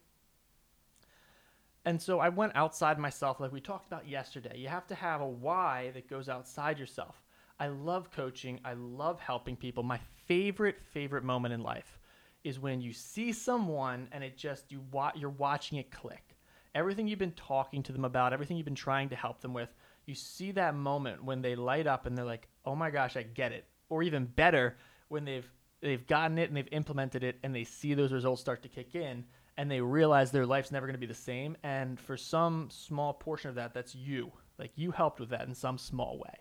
And 1.84 2.00
so 2.00 2.20
I 2.20 2.28
went 2.28 2.54
outside 2.54 2.98
myself, 2.98 3.40
like 3.40 3.52
we 3.52 3.60
talked 3.60 3.86
about 3.86 4.06
yesterday. 4.06 4.56
You 4.58 4.68
have 4.68 4.86
to 4.88 4.94
have 4.94 5.20
a 5.20 5.26
why 5.26 5.90
that 5.94 6.08
goes 6.08 6.28
outside 6.28 6.78
yourself. 6.78 7.22
I 7.58 7.68
love 7.68 8.10
coaching, 8.10 8.60
I 8.64 8.74
love 8.74 9.20
helping 9.20 9.56
people. 9.56 9.82
My 9.82 10.00
favorite, 10.26 10.76
favorite 10.92 11.24
moment 11.24 11.54
in 11.54 11.62
life 11.62 11.99
is 12.44 12.58
when 12.58 12.80
you 12.80 12.92
see 12.92 13.32
someone 13.32 14.08
and 14.12 14.24
it 14.24 14.36
just, 14.36 14.70
you 14.70 14.82
wa- 14.92 15.12
you're 15.14 15.30
watching 15.30 15.78
it 15.78 15.90
click. 15.90 16.36
Everything 16.74 17.08
you've 17.08 17.18
been 17.18 17.32
talking 17.32 17.82
to 17.82 17.92
them 17.92 18.04
about, 18.04 18.32
everything 18.32 18.56
you've 18.56 18.64
been 18.64 18.74
trying 18.74 19.08
to 19.08 19.16
help 19.16 19.40
them 19.40 19.52
with, 19.52 19.74
you 20.06 20.14
see 20.14 20.52
that 20.52 20.74
moment 20.74 21.22
when 21.22 21.42
they 21.42 21.54
light 21.54 21.86
up 21.86 22.06
and 22.06 22.16
they're 22.16 22.24
like, 22.24 22.48
oh 22.64 22.74
my 22.74 22.90
gosh, 22.90 23.16
I 23.16 23.22
get 23.22 23.52
it. 23.52 23.66
Or 23.88 24.02
even 24.02 24.24
better, 24.24 24.76
when 25.08 25.24
they've 25.24 25.50
they've 25.82 26.06
gotten 26.06 26.38
it 26.38 26.48
and 26.48 26.56
they've 26.56 26.68
implemented 26.72 27.24
it 27.24 27.38
and 27.42 27.54
they 27.54 27.64
see 27.64 27.94
those 27.94 28.12
results 28.12 28.40
start 28.40 28.62
to 28.62 28.68
kick 28.68 28.94
in 28.94 29.24
and 29.56 29.70
they 29.70 29.80
realize 29.80 30.30
their 30.30 30.46
life's 30.46 30.70
never 30.70 30.86
going 30.86 30.94
to 30.94 31.00
be 31.00 31.06
the 31.06 31.14
same. 31.14 31.56
And 31.62 31.98
for 31.98 32.16
some 32.16 32.68
small 32.70 33.12
portion 33.12 33.50
of 33.50 33.56
that, 33.56 33.74
that's 33.74 33.94
you. 33.94 34.30
Like 34.58 34.72
you 34.76 34.90
helped 34.90 35.20
with 35.20 35.30
that 35.30 35.48
in 35.48 35.54
some 35.54 35.78
small 35.78 36.18
way. 36.18 36.34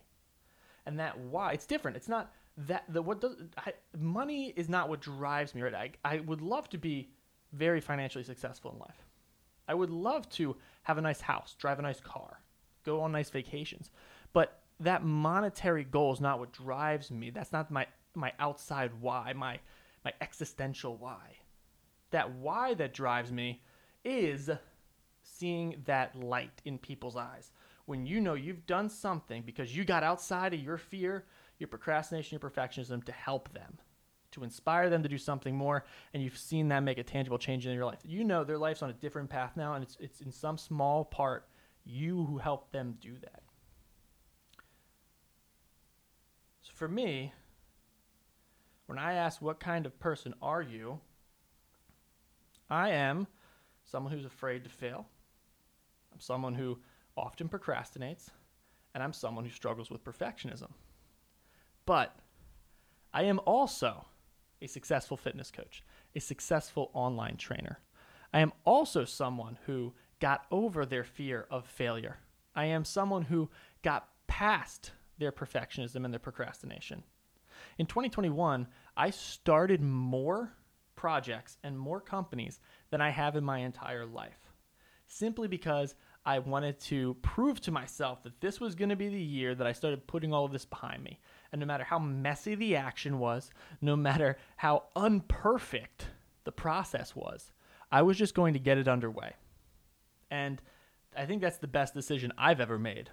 And 0.86 1.00
that 1.00 1.18
why 1.18 1.52
it's 1.52 1.66
different. 1.66 1.98
It's 1.98 2.10
not 2.10 2.32
that 2.68 2.84
the 2.90 3.02
what 3.02 3.22
does 3.22 3.36
I, 3.58 3.74
money 3.98 4.54
is 4.56 4.70
not 4.70 4.90
what 4.90 5.02
drives 5.02 5.56
me. 5.56 5.62
Right? 5.62 5.74
I 5.74 5.92
I 6.04 6.20
would 6.20 6.42
love 6.42 6.70
to 6.70 6.78
be 6.78 7.10
very 7.54 7.82
financially 7.82 8.24
successful 8.24 8.72
in 8.72 8.80
life. 8.80 9.06
I 9.68 9.74
would 9.74 9.90
love 9.90 10.30
to 10.32 10.56
have 10.84 10.98
a 10.98 11.02
nice 11.02 11.22
house, 11.22 11.56
drive 11.58 11.80
a 11.80 11.84
nice 11.84 12.00
car, 12.00 12.42
go 12.86 13.02
on 13.02 13.12
nice 13.12 13.30
vacations. 13.30 13.92
But 14.34 14.62
that 14.80 15.04
monetary 15.04 15.84
goal 15.84 16.14
is 16.14 16.22
not 16.22 16.40
what 16.40 16.52
drives 16.52 17.12
me. 17.12 17.30
That's 17.30 17.52
not 17.52 17.72
my 17.72 17.88
my 18.16 18.34
outside 18.40 18.92
why, 19.00 19.34
my 19.34 19.60
my 20.04 20.14
existential 20.22 20.98
why 20.98 21.40
that 22.12 22.32
why 22.32 22.74
that 22.76 22.94
drives 22.94 23.32
me 23.32 23.62
is 24.04 24.50
seeing 25.22 25.82
that 25.86 26.16
light 26.16 26.62
in 26.66 26.78
people's 26.78 27.16
eyes 27.16 27.52
when 27.86 28.06
you 28.06 28.22
know 28.22 28.34
you've 28.34 28.66
done 28.66 28.90
something 28.90 29.42
because 29.42 29.76
you 29.76 29.84
got 29.84 30.04
outside 30.04 30.54
of 30.54 30.60
your 30.60 30.78
fear, 30.78 31.26
your 31.60 31.68
procrastination, 31.68 32.40
your 32.42 32.50
perfectionism 32.50 33.04
to 33.04 33.12
help 33.12 33.54
them, 33.54 33.78
to 34.32 34.44
inspire 34.44 34.90
them 34.90 35.04
to 35.04 35.10
do 35.10 35.18
something 35.18 35.56
more, 35.56 35.86
and 36.14 36.24
you've 36.24 36.38
seen 36.38 36.70
them 36.70 36.86
make 36.86 36.98
a 36.98 37.04
tangible 37.04 37.38
change 37.38 37.68
in 37.68 37.74
your 37.74 37.86
life. 37.86 38.00
You 38.04 38.24
know 38.24 38.44
their 38.44 38.58
life's 38.58 38.82
on 38.82 38.90
a 38.90 38.94
different 38.94 39.30
path 39.30 39.56
now, 39.56 39.74
and 39.74 39.84
it's, 39.84 39.98
it's 40.00 40.22
in 40.22 40.32
some 40.32 40.58
small 40.58 41.06
part 41.06 41.48
you 41.86 42.26
who 42.26 42.38
helped 42.38 42.72
them 42.72 42.98
do 43.02 43.14
that. 43.22 43.44
So 46.62 46.72
for 46.74 46.88
me, 46.88 47.34
when 48.86 48.98
I 48.98 49.14
ask 49.14 49.42
what 49.42 49.60
kind 49.60 49.86
of 49.86 50.00
person 50.00 50.34
are 50.42 50.62
you, 50.62 51.00
I 52.70 52.90
am 52.90 53.28
someone 53.86 54.14
who's 54.14 54.26
afraid 54.26 54.64
to 54.64 54.70
fail. 54.70 55.08
I'm 56.14 56.20
someone 56.20 56.54
who 56.54 56.80
often 57.18 57.50
procrastinates, 57.50 58.30
and 58.94 59.04
I'm 59.04 59.14
someone 59.14 59.44
who 59.46 59.52
struggles 59.52 59.90
with 59.90 60.04
perfectionism. 60.04 60.70
But 61.90 62.14
I 63.12 63.24
am 63.24 63.40
also 63.48 64.06
a 64.62 64.68
successful 64.68 65.18
fitness 65.18 65.50
coach, 65.50 65.84
a 66.16 66.20
successful 66.20 66.92
online 66.94 67.36
trainer. 67.36 67.80
I 68.32 68.42
am 68.42 68.54
also 68.64 69.06
someone 69.06 69.58
who 69.66 69.96
got 70.20 70.46
over 70.52 70.86
their 70.86 71.04
fear 71.04 71.48
of 71.50 71.66
failure. 71.66 72.20
I 72.54 72.66
am 72.66 72.86
someone 72.86 73.24
who 73.24 73.50
got 73.82 74.08
past 74.28 74.92
their 75.18 75.32
perfectionism 75.32 76.06
and 76.06 76.14
their 76.14 76.20
procrastination. 76.20 77.02
In 77.80 77.88
2021, 77.88 78.68
I 78.96 79.10
started 79.10 79.82
more 79.82 80.54
projects 80.96 81.58
and 81.64 81.80
more 81.80 82.02
companies 82.02 82.60
than 82.92 83.02
I 83.02 83.10
have 83.10 83.36
in 83.36 83.44
my 83.44 83.62
entire 83.62 84.06
life. 84.06 84.52
Simply 85.08 85.48
because 85.48 85.96
I 86.30 86.38
wanted 86.38 86.80
to 86.82 87.16
prove 87.24 87.60
to 87.62 87.72
myself 87.72 88.22
that 88.22 88.40
this 88.40 88.60
was 88.60 88.76
going 88.76 88.90
to 88.90 88.96
be 88.96 89.10
the 89.10 89.20
year 89.20 89.56
that 89.56 89.66
I 89.66 89.72
started 89.72 90.06
putting 90.06 90.32
all 90.32 90.46
of 90.46 90.52
this 90.52 90.64
behind 90.64 91.04
me. 91.04 91.20
And 91.52 91.60
no 91.60 91.66
matter 91.66 91.84
how 91.84 91.98
messy 91.98 92.54
the 92.54 92.76
action 92.76 93.18
was, 93.18 93.50
no 93.82 93.96
matter 93.96 94.38
how 94.58 94.84
unperfect 94.96 96.06
the 96.44 96.52
process 96.52 97.16
was, 97.16 97.52
I 97.92 98.04
was 98.04 98.16
just 98.16 98.36
going 98.36 98.54
to 98.54 98.60
get 98.60 98.78
it 98.78 98.88
underway. 98.88 99.34
And 100.30 100.62
I 101.18 101.26
think 101.26 101.42
that's 101.42 101.58
the 101.58 101.68
best 101.68 101.96
decision 101.96 102.32
I've 102.38 102.62
ever 102.62 102.78
made 102.78 103.10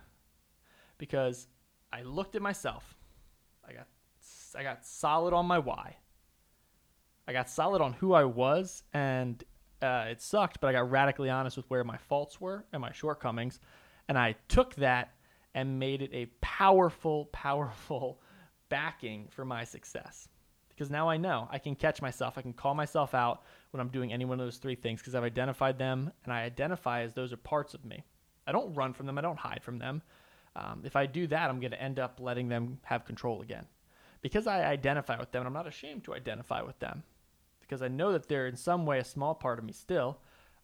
because 0.99 1.49
I 1.91 2.03
looked 2.03 2.37
at 2.37 2.43
myself. 2.43 2.99
I 3.67 3.73
got 3.73 3.87
I 4.55 4.63
got 4.63 4.85
solid 4.85 5.33
on 5.33 5.47
my 5.47 5.59
why. 5.59 5.97
I 7.27 7.33
got 7.33 7.49
solid 7.49 7.81
on 7.81 7.95
who 7.95 8.13
I 8.13 8.25
was, 8.25 8.83
and 8.93 9.43
uh, 9.83 10.07
it 10.09 10.23
sucked, 10.23 10.61
but 10.61 10.69
I 10.69 10.73
got 10.73 10.91
radically 10.91 11.31
honest 11.31 11.57
with 11.57 11.69
where 11.69 11.85
my 11.85 11.97
faults 11.97 12.41
were 12.41 12.65
and 12.73 12.81
my 12.81 12.93
shortcomings, 12.93 13.61
and 14.09 14.19
I 14.19 14.37
took 14.49 14.75
that 14.77 15.15
and 15.55 15.79
made 15.79 16.03
it 16.03 16.11
a 16.13 16.27
powerful, 16.41 17.25
powerful 17.33 18.21
backing 18.69 19.29
for 19.31 19.45
my 19.45 19.65
success. 19.65 20.29
Because 20.69 20.91
now 20.91 21.09
I 21.09 21.17
know 21.17 21.49
I 21.51 21.59
can 21.59 21.75
catch 21.75 22.03
myself, 22.03 22.37
I 22.37 22.43
can 22.43 22.53
call 22.53 22.75
myself 22.75 23.15
out 23.15 23.43
when 23.71 23.81
I'm 23.81 23.89
doing 23.89 24.13
any 24.13 24.27
one 24.27 24.39
of 24.39 24.47
those 24.47 24.59
three 24.59 24.75
things 24.75 25.01
because 25.01 25.15
I've 25.15 25.25
identified 25.25 25.79
them 25.79 26.13
and 26.25 26.33
I 26.33 26.43
identify 26.43 27.03
as 27.03 27.15
those 27.15 27.33
are 27.33 27.39
parts 27.39 27.73
of 27.73 27.85
me. 27.85 28.05
I 28.47 28.53
don't 28.53 28.75
run 28.75 28.93
from 28.93 29.07
them, 29.07 29.17
I 29.17 29.23
don't 29.23 29.39
hide 29.39 29.63
from 29.63 29.79
them. 29.79 30.03
Um, 30.55 30.83
if 30.85 30.95
I 30.95 31.07
do 31.07 31.27
that, 31.29 31.49
I'm 31.49 31.61
going 31.61 31.73
to 31.73 31.83
end 31.83 31.99
up 31.99 32.19
letting 32.21 32.49
them 32.49 32.79
have 32.83 33.05
control 33.05 33.43
again. 33.43 33.67
Because 34.23 34.47
I 34.47 34.65
identify 34.65 35.19
with 35.19 35.31
them, 35.33 35.47
I'm 35.47 35.53
not 35.53 35.67
ashamed 35.67 36.05
to 36.05 36.15
identify 36.15 36.63
with 36.63 36.79
them, 36.79 37.03
because 37.67 37.83
I 37.83 37.89
know 37.89 38.13
that 38.13 38.29
they're 38.29 38.47
in 38.47 38.57
some 38.57 38.87
way 38.87 38.99
a 38.99 39.05
small 39.05 39.35
part 39.35 39.59
of 39.59 39.65
me 39.65 39.73
still, 39.73 40.19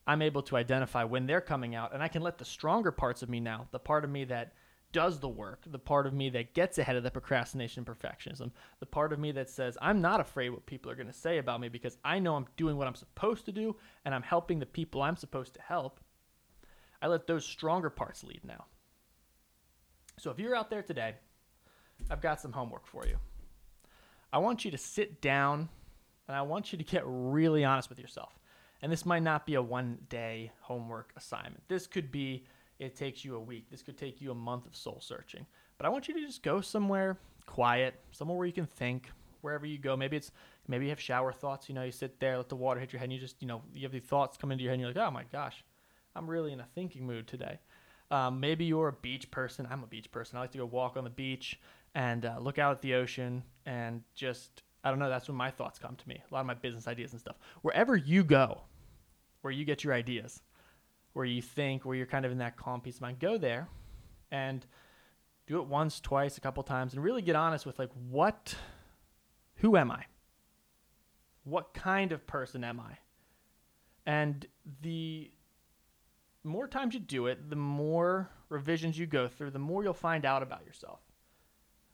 I'm 0.06 0.22
able 0.22 0.42
to 0.42 0.56
identify 0.56 1.04
when 1.04 1.26
they're 1.26 1.40
coming 1.40 1.74
out, 1.74 1.94
and 1.94 2.02
I 2.02 2.08
can 2.08 2.22
let 2.22 2.38
the 2.38 2.44
stronger 2.44 2.90
parts 2.90 3.22
of 3.22 3.28
me 3.28 3.40
now, 3.40 3.68
the 3.70 3.78
part 3.78 4.04
of 4.04 4.10
me 4.10 4.24
that 4.24 4.52
does 4.92 5.18
the 5.20 5.28
work, 5.28 5.62
the 5.66 5.78
part 5.78 6.06
of 6.06 6.12
me 6.12 6.28
that 6.30 6.54
gets 6.54 6.78
ahead 6.78 6.96
of 6.96 7.02
the 7.02 7.10
procrastination 7.10 7.84
and 7.86 7.98
perfectionism, 7.98 8.50
the 8.78 8.86
part 8.86 9.12
of 9.12 9.18
me 9.18 9.32
that 9.32 9.48
says, 9.48 9.78
I'm 9.80 10.00
not 10.00 10.20
afraid 10.20 10.50
what 10.50 10.66
people 10.66 10.90
are 10.90 10.94
going 10.94 11.06
to 11.06 11.12
say 11.12 11.38
about 11.38 11.60
me 11.60 11.68
because 11.68 11.96
I 12.04 12.18
know 12.18 12.36
I'm 12.36 12.46
doing 12.56 12.76
what 12.76 12.86
I'm 12.86 12.94
supposed 12.94 13.46
to 13.46 13.52
do 13.52 13.76
and 14.04 14.14
I'm 14.14 14.22
helping 14.22 14.58
the 14.58 14.66
people 14.66 15.02
I'm 15.02 15.16
supposed 15.16 15.54
to 15.54 15.62
help. 15.62 15.98
I 17.00 17.06
let 17.06 17.26
those 17.26 17.44
stronger 17.44 17.90
parts 17.90 18.22
lead 18.22 18.42
now. 18.44 18.66
So 20.18 20.30
if 20.30 20.38
you're 20.38 20.54
out 20.54 20.68
there 20.68 20.82
today, 20.82 21.14
I've 22.10 22.20
got 22.20 22.40
some 22.40 22.52
homework 22.52 22.86
for 22.86 23.06
you. 23.06 23.16
I 24.32 24.38
want 24.38 24.64
you 24.64 24.70
to 24.70 24.78
sit 24.78 25.20
down 25.22 25.68
and 26.32 26.38
I 26.38 26.42
want 26.42 26.72
you 26.72 26.78
to 26.78 26.84
get 26.84 27.02
really 27.04 27.62
honest 27.62 27.90
with 27.90 27.98
yourself. 27.98 28.38
And 28.80 28.90
this 28.90 29.04
might 29.04 29.22
not 29.22 29.44
be 29.44 29.56
a 29.56 29.62
one 29.62 29.98
day 30.08 30.50
homework 30.60 31.12
assignment. 31.14 31.62
This 31.68 31.86
could 31.86 32.10
be, 32.10 32.46
it 32.78 32.96
takes 32.96 33.22
you 33.22 33.36
a 33.36 33.40
week. 33.40 33.66
This 33.70 33.82
could 33.82 33.98
take 33.98 34.22
you 34.22 34.30
a 34.30 34.34
month 34.34 34.66
of 34.66 34.74
soul 34.74 34.98
searching. 35.02 35.44
But 35.76 35.84
I 35.84 35.90
want 35.90 36.08
you 36.08 36.14
to 36.14 36.20
just 36.26 36.42
go 36.42 36.62
somewhere 36.62 37.18
quiet, 37.44 37.96
somewhere 38.12 38.38
where 38.38 38.46
you 38.46 38.52
can 38.54 38.64
think, 38.64 39.10
wherever 39.42 39.66
you 39.66 39.76
go. 39.76 39.94
Maybe 39.94 40.16
it's, 40.16 40.32
maybe 40.68 40.86
you 40.86 40.90
have 40.90 41.00
shower 41.00 41.34
thoughts. 41.34 41.68
You 41.68 41.74
know, 41.74 41.82
you 41.82 41.92
sit 41.92 42.18
there, 42.18 42.38
let 42.38 42.48
the 42.48 42.56
water 42.56 42.80
hit 42.80 42.94
your 42.94 43.00
head, 43.00 43.04
and 43.04 43.12
you 43.12 43.18
just, 43.18 43.42
you 43.42 43.46
know, 43.46 43.60
you 43.74 43.82
have 43.82 43.92
these 43.92 44.00
thoughts 44.00 44.38
come 44.38 44.50
into 44.50 44.64
your 44.64 44.70
head, 44.70 44.76
and 44.76 44.80
you're 44.80 44.90
like, 44.90 45.06
oh 45.06 45.10
my 45.10 45.24
gosh, 45.30 45.62
I'm 46.16 46.30
really 46.30 46.54
in 46.54 46.60
a 46.60 46.66
thinking 46.74 47.06
mood 47.06 47.28
today. 47.28 47.58
Um, 48.10 48.40
maybe 48.40 48.64
you're 48.64 48.88
a 48.88 48.92
beach 48.94 49.30
person. 49.30 49.68
I'm 49.70 49.82
a 49.82 49.86
beach 49.86 50.10
person. 50.10 50.38
I 50.38 50.40
like 50.40 50.52
to 50.52 50.58
go 50.58 50.64
walk 50.64 50.96
on 50.96 51.04
the 51.04 51.10
beach 51.10 51.60
and 51.94 52.24
uh, 52.24 52.38
look 52.40 52.58
out 52.58 52.72
at 52.72 52.80
the 52.80 52.94
ocean 52.94 53.42
and 53.66 54.02
just 54.14 54.62
I 54.84 54.90
don't 54.90 54.98
know. 54.98 55.08
That's 55.08 55.28
when 55.28 55.36
my 55.36 55.50
thoughts 55.50 55.78
come 55.78 55.96
to 55.96 56.08
me. 56.08 56.22
A 56.28 56.34
lot 56.34 56.40
of 56.40 56.46
my 56.46 56.54
business 56.54 56.88
ideas 56.88 57.12
and 57.12 57.20
stuff. 57.20 57.36
Wherever 57.62 57.96
you 57.96 58.24
go, 58.24 58.62
where 59.42 59.52
you 59.52 59.64
get 59.64 59.84
your 59.84 59.94
ideas, 59.94 60.42
where 61.12 61.24
you 61.24 61.42
think, 61.42 61.84
where 61.84 61.96
you're 61.96 62.06
kind 62.06 62.24
of 62.24 62.32
in 62.32 62.38
that 62.38 62.56
calm 62.56 62.80
peace 62.80 62.96
of 62.96 63.02
mind, 63.02 63.18
go 63.20 63.38
there 63.38 63.68
and 64.30 64.66
do 65.46 65.58
it 65.58 65.66
once, 65.66 66.00
twice, 66.00 66.36
a 66.36 66.40
couple 66.40 66.62
times, 66.62 66.94
and 66.94 67.02
really 67.02 67.22
get 67.22 67.36
honest 67.36 67.66
with 67.66 67.78
like 67.78 67.90
what, 68.08 68.54
who 69.56 69.76
am 69.76 69.90
I? 69.90 70.04
What 71.44 71.74
kind 71.74 72.12
of 72.12 72.26
person 72.26 72.64
am 72.64 72.80
I? 72.80 72.98
And 74.06 74.46
the 74.80 75.30
more 76.44 76.66
times 76.66 76.94
you 76.94 77.00
do 77.00 77.26
it, 77.26 77.50
the 77.50 77.56
more 77.56 78.30
revisions 78.48 78.98
you 78.98 79.06
go 79.06 79.28
through, 79.28 79.50
the 79.50 79.58
more 79.58 79.82
you'll 79.84 79.94
find 79.94 80.24
out 80.24 80.42
about 80.42 80.64
yourself. 80.64 81.00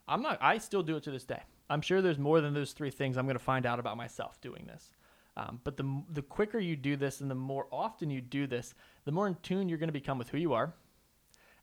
I'm 0.06 0.22
not. 0.22 0.38
I 0.40 0.58
still 0.58 0.82
do 0.82 0.96
it 0.96 1.02
to 1.04 1.10
this 1.10 1.24
day. 1.24 1.42
I'm 1.70 1.80
sure 1.80 2.00
there's 2.00 2.18
more 2.18 2.40
than 2.40 2.54
those 2.54 2.72
three 2.72 2.90
things 2.90 3.16
I'm 3.16 3.26
going 3.26 3.38
to 3.38 3.44
find 3.44 3.66
out 3.66 3.78
about 3.78 3.96
myself 3.96 4.40
doing 4.40 4.66
this. 4.66 4.92
Um, 5.36 5.60
but 5.62 5.76
the 5.76 6.02
the 6.10 6.22
quicker 6.22 6.58
you 6.58 6.74
do 6.74 6.96
this, 6.96 7.20
and 7.20 7.30
the 7.30 7.34
more 7.34 7.68
often 7.70 8.10
you 8.10 8.20
do 8.20 8.46
this, 8.46 8.74
the 9.04 9.12
more 9.12 9.28
in 9.28 9.36
tune 9.42 9.68
you're 9.68 9.78
going 9.78 9.88
to 9.88 9.92
become 9.92 10.18
with 10.18 10.30
who 10.30 10.38
you 10.38 10.52
are, 10.52 10.74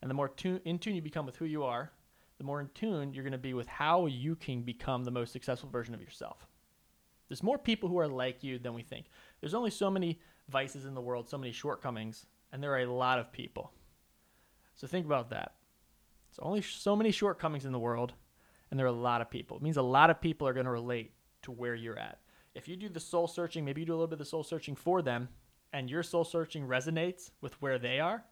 and 0.02 0.10
the 0.10 0.16
more 0.16 0.30
tune, 0.30 0.62
in 0.64 0.80
tune 0.80 0.96
you 0.96 1.02
become 1.02 1.26
with 1.26 1.36
who 1.36 1.46
you 1.46 1.64
are, 1.64 1.92
the 2.38 2.44
more 2.44 2.62
in 2.62 2.70
tune 2.74 3.14
you're 3.14 3.24
going 3.24 3.32
to 3.32 3.38
be 3.38 3.54
with 3.54 3.68
how 3.68 4.06
you 4.06 4.36
can 4.36 4.62
become 4.62 5.04
the 5.04 5.12
most 5.12 5.34
successful 5.34 5.70
version 5.70 5.94
of 5.94 6.02
yourself. 6.02 6.48
There's 7.28 7.44
more 7.44 7.58
people 7.58 7.90
who 7.90 8.00
are 8.00 8.08
like 8.08 8.44
you 8.44 8.60
than 8.60 8.74
we 8.74 8.84
think. 8.84 9.08
There's 9.42 9.54
only 9.54 9.72
so 9.72 9.90
many 9.90 10.20
vices 10.50 10.86
in 10.86 10.94
the 10.94 11.02
world, 11.02 11.28
so 11.28 11.38
many 11.38 11.52
shortcomings, 11.52 12.28
and 12.52 12.62
there 12.62 12.74
are 12.74 12.80
a 12.80 12.94
lot 12.94 13.20
of 13.20 13.32
people. 13.32 13.72
So 14.76 14.88
think 14.88 15.06
about 15.06 15.32
that. 15.32 15.56
There's 16.30 16.46
only 16.46 16.62
so 16.62 16.96
many 16.96 17.12
shortcomings 17.12 17.66
in 17.66 17.72
the 17.72 17.80
world, 17.80 18.14
and 18.70 18.80
there 18.80 18.86
are 18.86 18.90
a 18.90 18.92
lot 18.92 19.22
of 19.22 19.30
people. 19.30 19.58
It 19.58 19.64
means 19.64 19.78
a 19.78 19.82
lot 19.82 20.10
of 20.10 20.22
people 20.22 20.48
are 20.48 20.54
going 20.54 20.66
to 20.66 20.72
relate 20.72 21.14
to 21.44 21.52
where 21.52 21.76
you're 21.76 22.00
at. 22.00 22.20
If 22.54 22.68
you 22.68 22.76
do 22.76 22.90
the 22.90 23.00
soul 23.00 23.28
searching, 23.28 23.66
maybe 23.66 23.82
you 23.82 23.88
do 23.88 23.94
a 23.94 23.96
little 23.96 24.08
bit 24.08 24.16
of 24.16 24.20
the 24.20 24.26
soul 24.26 24.44
searching 24.44 24.76
for 24.76 25.02
them, 25.02 25.30
and 25.74 25.90
your 25.90 26.04
soul 26.04 26.24
searching 26.24 26.68
resonates 26.68 27.32
with 27.42 27.62
where 27.62 27.78
they 27.78 28.00
are, 28.00 28.24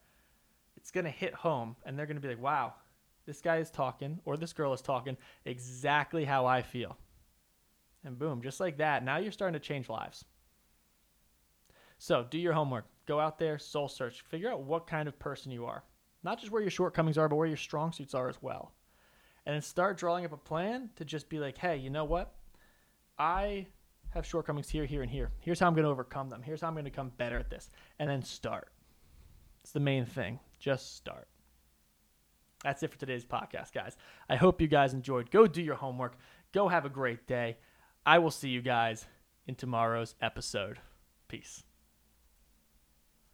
it's 0.77 0.91
going 0.91 1.05
to 1.05 1.11
hit 1.11 1.33
home, 1.33 1.75
and 1.85 1.97
they're 1.97 2.05
going 2.05 2.17
to 2.17 2.21
be 2.21 2.29
like, 2.29 2.41
wow, 2.41 2.73
this 3.25 3.41
guy 3.41 3.57
is 3.57 3.69
talking, 3.69 4.19
or 4.25 4.37
this 4.37 4.53
girl 4.53 4.73
is 4.73 4.81
talking 4.81 5.17
exactly 5.45 6.25
how 6.25 6.45
I 6.45 6.61
feel. 6.61 6.97
And 8.05 8.17
boom, 8.17 8.41
just 8.41 8.59
like 8.59 8.77
that, 8.77 9.03
now 9.03 9.17
you're 9.17 9.31
starting 9.31 9.59
to 9.59 9.65
change 9.65 9.89
lives. 9.89 10.25
So 11.97 12.25
do 12.29 12.37
your 12.37 12.53
homework. 12.53 12.85
Go 13.05 13.19
out 13.19 13.39
there, 13.39 13.59
soul 13.59 13.87
search. 13.87 14.21
Figure 14.21 14.51
out 14.51 14.63
what 14.63 14.87
kind 14.87 15.07
of 15.07 15.19
person 15.19 15.51
you 15.51 15.65
are. 15.65 15.83
Not 16.23 16.39
just 16.39 16.51
where 16.51 16.61
your 16.61 16.71
shortcomings 16.71 17.17
are, 17.17 17.29
but 17.29 17.35
where 17.35 17.47
your 17.47 17.57
strong 17.57 17.91
suits 17.91 18.13
are 18.13 18.29
as 18.29 18.41
well 18.41 18.73
and 19.45 19.53
then 19.53 19.61
start 19.61 19.97
drawing 19.97 20.25
up 20.25 20.31
a 20.31 20.37
plan 20.37 20.89
to 20.95 21.05
just 21.05 21.29
be 21.29 21.39
like, 21.39 21.57
hey, 21.57 21.77
you 21.77 21.89
know 21.89 22.05
what? 22.05 22.33
I 23.17 23.67
have 24.11 24.25
shortcomings 24.25 24.69
here, 24.69 24.85
here, 24.85 25.01
and 25.01 25.11
here. 25.11 25.31
Here's 25.39 25.59
how 25.59 25.67
I'm 25.67 25.73
going 25.73 25.83
to 25.83 25.89
overcome 25.89 26.29
them. 26.29 26.41
Here's 26.41 26.61
how 26.61 26.67
I'm 26.67 26.73
going 26.73 26.85
to 26.85 26.91
become 26.91 27.11
better 27.17 27.37
at 27.37 27.49
this. 27.49 27.69
And 27.99 28.09
then 28.09 28.23
start. 28.23 28.69
It's 29.63 29.71
the 29.71 29.79
main 29.79 30.05
thing. 30.05 30.39
Just 30.59 30.95
start. 30.95 31.27
That's 32.63 32.81
it 32.83 32.91
for 32.91 32.99
today's 32.99 33.25
podcast, 33.25 33.73
guys. 33.73 33.97
I 34.29 34.35
hope 34.35 34.61
you 34.61 34.67
guys 34.67 34.93
enjoyed. 34.93 35.31
Go 35.31 35.47
do 35.47 35.61
your 35.61 35.75
homework. 35.75 36.17
Go 36.53 36.69
have 36.69 36.85
a 36.85 36.89
great 36.89 37.27
day. 37.27 37.57
I 38.05 38.19
will 38.19 38.31
see 38.31 38.49
you 38.49 38.61
guys 38.61 39.05
in 39.47 39.55
tomorrow's 39.55 40.15
episode. 40.21 40.79
Peace. 41.27 41.63